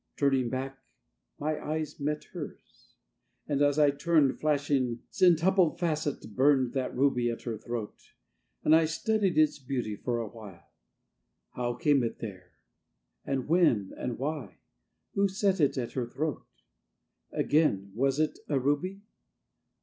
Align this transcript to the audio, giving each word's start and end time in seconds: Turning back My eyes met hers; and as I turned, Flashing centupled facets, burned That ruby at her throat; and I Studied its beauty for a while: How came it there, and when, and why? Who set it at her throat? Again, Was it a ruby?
Turning 0.17 0.49
back 0.49 0.79
My 1.37 1.63
eyes 1.63 1.99
met 1.99 2.23
hers; 2.33 2.95
and 3.47 3.61
as 3.61 3.77
I 3.77 3.91
turned, 3.91 4.39
Flashing 4.39 5.03
centupled 5.11 5.77
facets, 5.79 6.25
burned 6.25 6.73
That 6.73 6.95
ruby 6.97 7.29
at 7.29 7.43
her 7.43 7.55
throat; 7.55 8.01
and 8.63 8.75
I 8.75 8.85
Studied 8.85 9.37
its 9.37 9.59
beauty 9.59 9.95
for 9.95 10.17
a 10.19 10.27
while: 10.27 10.65
How 11.51 11.75
came 11.75 12.01
it 12.03 12.17
there, 12.17 12.53
and 13.25 13.47
when, 13.47 13.91
and 13.95 14.17
why? 14.17 14.57
Who 15.13 15.27
set 15.27 15.61
it 15.61 15.77
at 15.77 15.91
her 15.91 16.07
throat? 16.07 16.47
Again, 17.31 17.91
Was 17.93 18.17
it 18.19 18.39
a 18.49 18.57
ruby? 18.59 19.01